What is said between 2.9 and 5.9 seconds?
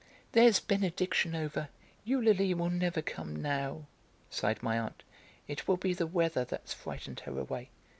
come now," sighed my aunt. "It will